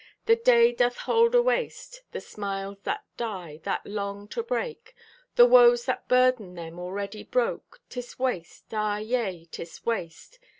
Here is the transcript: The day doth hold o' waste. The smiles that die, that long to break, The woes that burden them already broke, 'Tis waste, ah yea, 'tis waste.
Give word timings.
The 0.25 0.35
day 0.35 0.71
doth 0.71 0.97
hold 0.97 1.35
o' 1.35 1.43
waste. 1.43 2.01
The 2.11 2.21
smiles 2.21 2.77
that 2.85 3.05
die, 3.17 3.59
that 3.65 3.85
long 3.85 4.27
to 4.29 4.41
break, 4.41 4.95
The 5.35 5.45
woes 5.45 5.85
that 5.85 6.07
burden 6.07 6.55
them 6.55 6.79
already 6.79 7.21
broke, 7.21 7.79
'Tis 7.87 8.17
waste, 8.17 8.73
ah 8.73 8.97
yea, 8.97 9.45
'tis 9.45 9.85
waste. 9.85 10.39